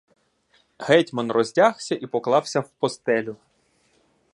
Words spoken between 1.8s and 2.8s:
і поклався в